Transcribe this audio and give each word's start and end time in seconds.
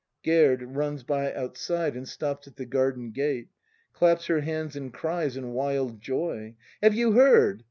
Gerd. 0.23 0.63
[Runs 0.63 1.03
hy 1.07 1.31
outside 1.35 1.95
and 1.95 2.09
stops 2.09 2.47
at 2.47 2.55
the 2.55 2.65
garden 2.65 3.11
gate; 3.11 3.49
claps 3.93 4.25
her 4.25 4.41
hands 4.41 4.75
and 4.75 4.91
cries 4.91 5.37
in 5.37 5.51
wild 5.53 6.01
joy.] 6.01 6.55
Have 6.81 6.95
you 6.95 7.11
heard 7.11 7.59